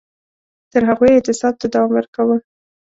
تر 0.71 0.81
هغو 0.89 1.03
یې 1.07 1.15
اعتصاب 1.17 1.53
ته 1.61 1.65
دوام 1.73 1.89
ورکاوه 1.93 2.37